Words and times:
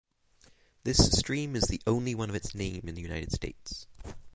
This 0.83 0.97
stream 1.11 1.55
is 1.55 1.65
the 1.65 1.79
only 1.85 2.15
one 2.15 2.31
of 2.31 2.35
its 2.35 2.55
name 2.55 2.85
in 2.87 2.95
the 2.95 3.03
United 3.03 3.31
States. 3.31 3.85